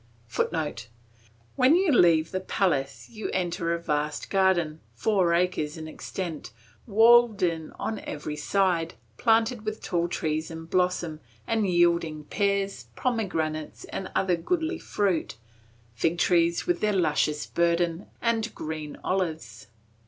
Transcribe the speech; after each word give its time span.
[Footnote: 0.25 0.87
"'When 1.55 1.75
you 1.75 1.91
leave 1.91 2.31
the 2.31 2.39
palace 2.39 3.07
you 3.07 3.29
enter 3.35 3.71
a 3.71 3.77
vast 3.79 4.31
garden, 4.31 4.79
four 4.95 5.31
acres 5.35 5.77
in 5.77 5.87
extent, 5.87 6.51
walled 6.87 7.43
in 7.43 7.71
on 7.73 7.99
every 7.99 8.35
side, 8.35 8.95
planted 9.17 9.63
with 9.63 9.79
tall 9.83 10.07
trees 10.07 10.49
in 10.49 10.65
blossom, 10.65 11.19
and 11.45 11.67
yielding 11.67 12.23
pears, 12.23 12.87
pomegranates, 12.95 13.83
and 13.89 14.11
other 14.15 14.35
goodly 14.35 14.79
fruits, 14.79 15.37
fig 15.93 16.17
trees 16.17 16.65
with 16.65 16.81
their 16.81 16.93
luscious 16.93 17.45
burden 17.45 18.07
and 18.23 18.55
green 18.55 18.97
olives. 19.03 19.67